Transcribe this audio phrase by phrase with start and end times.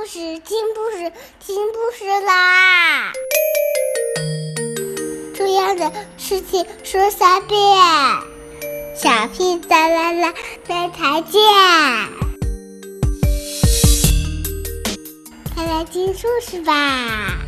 [0.00, 3.12] 故事，听故事，听故事啦！
[5.34, 7.60] 重要的事情说三遍，
[8.96, 10.32] 小屁哒啦啦，
[10.66, 11.42] 明天见！
[15.54, 17.44] 快来听故事吧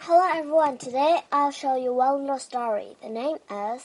[0.00, 2.96] ！Hello everyone, today I'll show you one little story.
[3.02, 3.82] The name is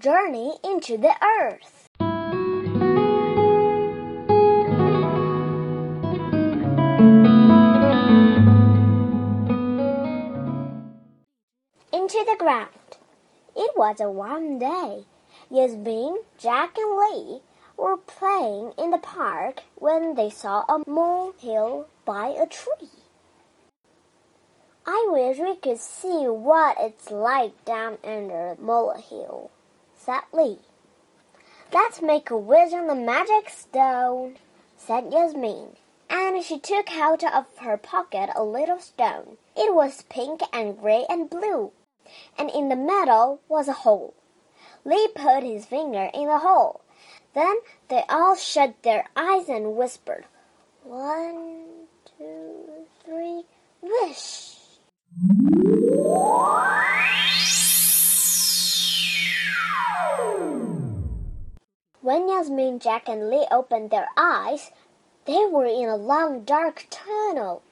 [0.00, 1.77] Journey into the Earth.
[13.78, 15.04] Was a warm day.
[15.48, 17.40] Yasmin, Jack, and Lee
[17.76, 22.90] were playing in the park when they saw a molehill by a tree.
[24.84, 29.50] I wish we could see what it's like down under the molehill,
[29.96, 30.58] said Lee.
[31.72, 34.38] Let's make a wish on the magic stone,
[34.76, 35.76] said Yasmin
[36.10, 39.36] and she took out of her pocket a little stone.
[39.56, 41.72] It was pink and gray and blue,
[42.38, 44.14] and in the middle was a hole.
[44.84, 46.80] Lee put his finger in the hole.
[47.34, 47.56] Then
[47.88, 50.24] they all shut their eyes and whispered,
[50.84, 51.86] One,
[52.18, 53.44] two, three,
[53.82, 54.56] wish.
[62.00, 64.70] When Yasmin, Jack, and Lee opened their eyes,
[65.26, 67.62] they were in a long dark tunnel.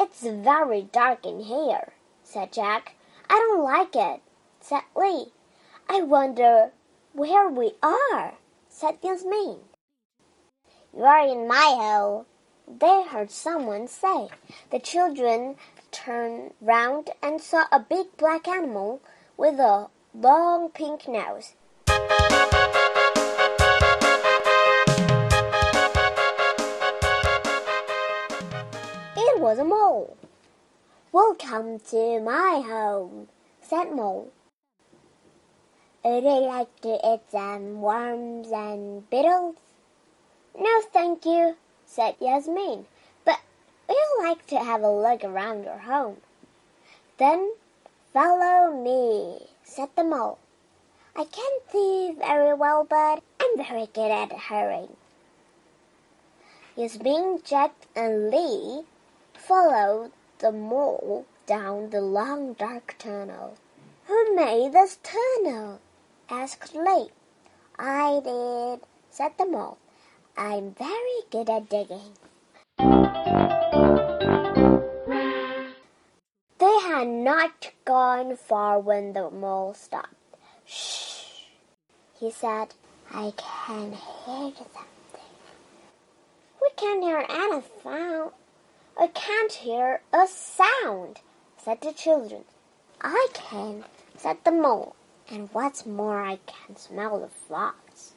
[0.00, 1.92] It's very dark in here,
[2.24, 2.94] said Jack.
[3.30, 4.22] I don't like it,
[4.60, 5.32] said Lee.
[5.88, 6.70] I wonder
[7.12, 8.34] where we are,
[8.68, 9.58] said Yasmin.
[10.96, 12.26] You're in my hole,
[12.66, 14.28] they heard someone say.
[14.70, 15.56] The children
[15.90, 19.00] turned round and saw a big black animal
[19.36, 21.54] with a long pink nose.
[29.16, 30.16] It was a mole.
[31.10, 33.28] Welcome to my home,
[33.62, 34.30] said Mole.
[36.04, 39.56] Would you like to eat some worms and beetles?
[40.54, 42.84] No, thank you, said Yasmin,
[43.24, 43.40] but
[43.88, 46.18] we'd like to have a look around your home.
[47.16, 47.54] Then
[48.12, 50.38] follow me, said the mole.
[51.16, 54.94] I can't see very well, but I'm very good at hurrying.
[56.76, 58.82] Yasmin, Jack, and Lee
[59.32, 63.56] followed the mole down the long dark tunnel.
[64.06, 65.80] Who made this tunnel?
[66.30, 67.10] asked Lee.
[67.78, 69.78] I did, said the mole.
[70.36, 72.14] I'm very good at digging.
[76.58, 80.14] They had not gone far when the mole stopped.
[80.66, 81.44] Shh,
[82.18, 82.74] he said.
[83.10, 84.82] I can hear something.
[86.60, 88.32] We can't hear any sound.
[89.00, 91.20] I can't hear a sound,
[91.56, 92.44] said the children.
[93.00, 93.84] I can,
[94.16, 94.96] said the mole,
[95.30, 98.14] and what's more, I can smell the frogs.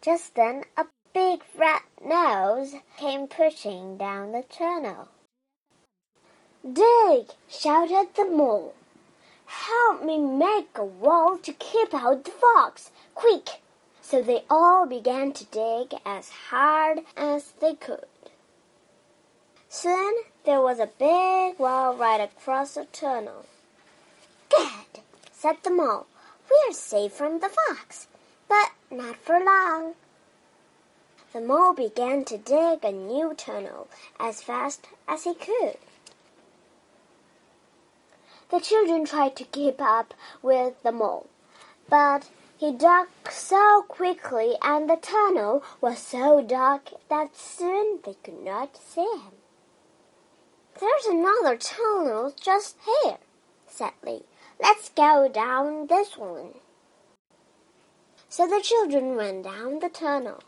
[0.00, 5.08] Just then a big red nose came pushing down the tunnel.
[6.72, 7.30] Dig!
[7.48, 8.74] shouted the mole.
[9.46, 12.92] Help me make a wall to keep out the fox.
[13.16, 13.60] Quick!
[14.02, 18.06] So they all began to dig as hard as they could.
[19.76, 20.14] Soon
[20.44, 23.44] there was a big wall right across the tunnel.
[24.48, 25.02] Good,
[25.32, 26.06] said the mole.
[26.48, 28.06] We are safe from the fox,
[28.48, 29.94] but not for long.
[31.32, 33.88] The mole began to dig a new tunnel
[34.20, 35.76] as fast as he could.
[38.50, 41.26] The children tried to keep up with the mole,
[41.90, 48.40] but he dug so quickly and the tunnel was so dark that soon they could
[48.40, 49.43] not see him.
[50.80, 53.18] There's another tunnel just here,
[53.68, 54.24] said Lee.
[54.60, 56.54] Let's go down this one.
[58.28, 60.42] So the children went down the tunnel.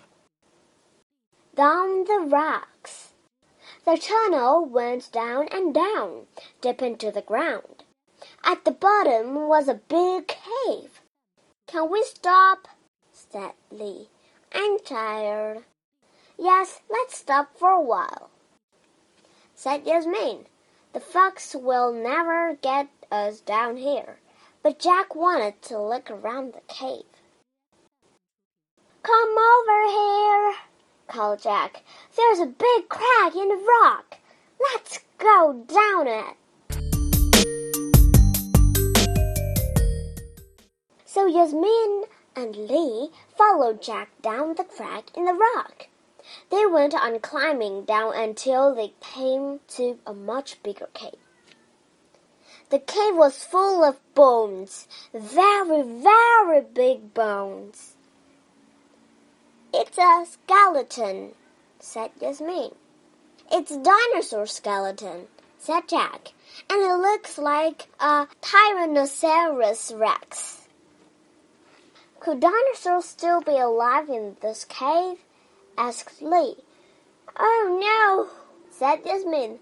[1.55, 3.13] Down the rocks.
[3.85, 6.27] The tunnel went down and down,
[6.61, 7.85] deep into the ground.
[8.43, 11.03] At the bottom was a big cave.
[11.69, 12.67] Can we stop?
[13.13, 14.09] said Lee.
[14.53, 15.65] I'm tired.
[16.37, 18.31] Yes, let's stop for a while
[19.57, 20.45] said Yasmin.
[20.93, 24.19] The fox will never get us down here.
[24.63, 27.05] But Jack wanted to look around the cave.
[29.03, 30.55] Come over here,
[31.09, 31.83] called Jack.
[32.17, 34.19] There's a big crack in the rock.
[34.61, 36.37] Let's go down it.
[41.07, 42.05] So Yasmin
[42.37, 43.09] and Lee
[43.39, 45.89] followed Jack down the crack in the rock.
[46.51, 51.19] They went on climbing down until they came to a much bigger cave.
[52.71, 57.95] The cave was full of bones, very, very big bones.
[59.73, 61.33] It's a skeleton,
[61.79, 62.71] said Yasmin.
[63.53, 65.29] It's a dinosaur skeleton,
[65.59, 66.33] said Jack,
[66.71, 70.67] and it looks like a Tyrannosaurus rex.
[72.19, 75.19] Could dinosaurs still be alive in this cave?
[75.77, 76.57] Asked Lee.
[77.39, 78.29] Oh no,
[78.71, 79.59] said Yasmin.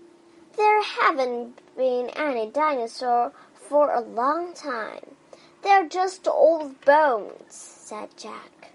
[0.56, 5.16] There haven't been any dinosaur for a long time.
[5.62, 8.70] They're just old bones, said Jack.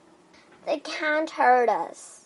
[0.66, 2.26] They can't hurt us.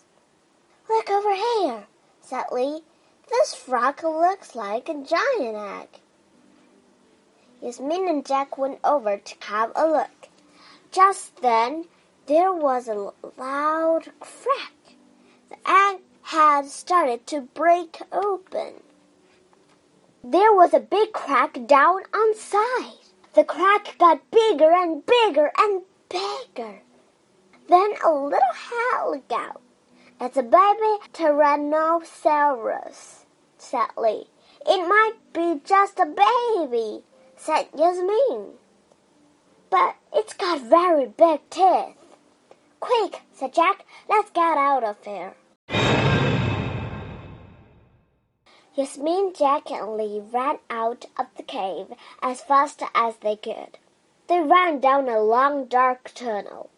[0.88, 1.86] Look over here,
[2.20, 2.82] said Lee.
[3.28, 5.88] This frog looks like a giant egg.
[7.62, 10.28] Yasmin and Jack went over to have a look.
[10.90, 11.86] Just then,
[12.26, 14.73] there was a loud crack.
[15.54, 18.82] The egg had started to break open.
[20.24, 22.98] There was a big crack down on side.
[23.34, 26.82] The crack got bigger and bigger and bigger.
[27.68, 29.60] Then a little head looked out.
[30.20, 34.26] It's a baby Tyrannosaurus, said Lee.
[34.66, 37.04] It might be just a baby,
[37.36, 38.54] said Yasmin.
[39.70, 41.94] But it's got very big teeth.
[42.80, 45.34] Quick, said Jack, let's get out of here.
[48.76, 51.86] Yasmin, Jack, and Lee ran out of the cave
[52.20, 53.78] as fast as they could.
[54.28, 56.70] They ran down a long, dark tunnel.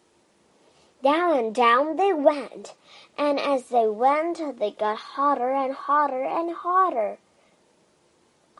[1.03, 2.75] Down and down they went,
[3.17, 7.17] and as they went, they got hotter and hotter and hotter.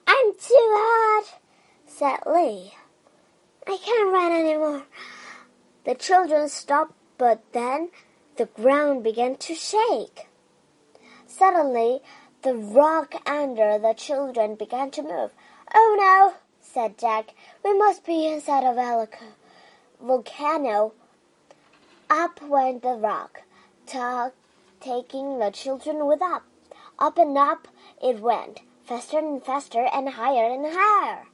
[0.07, 1.39] I'm too hot,
[1.85, 2.73] said Lee.
[3.67, 4.83] I can't run anymore.
[5.83, 7.89] The children stopped, but then
[8.37, 10.27] the ground began to shake.
[11.27, 12.01] Suddenly,
[12.47, 15.31] the rock under the children began to move.
[15.75, 17.33] Oh no, said Jack.
[17.61, 19.05] We must be inside of a
[20.01, 20.93] volcano.
[22.09, 23.41] Up went the rock,
[24.79, 26.43] taking the children with up.
[26.97, 27.67] Up and up
[28.01, 31.25] it went, faster and faster and higher and higher.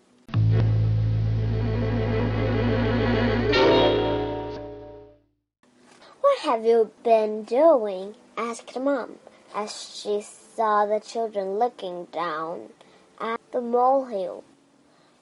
[6.21, 8.15] What have you been doing?
[8.35, 9.19] asked Mom
[9.53, 10.23] as she
[10.55, 12.69] saw the children looking down
[13.19, 14.43] at the molehill.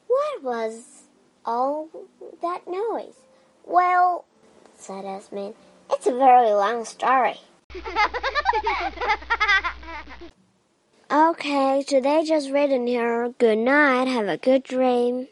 [0.08, 1.04] What was
[1.46, 1.90] all
[2.42, 3.16] that noise?
[3.66, 4.26] Well,
[4.78, 5.54] said Yasmin,
[5.90, 7.40] it's a very long story.
[11.12, 13.30] okay, today just written here.
[13.38, 14.08] Good night.
[14.08, 15.28] Have a good dream.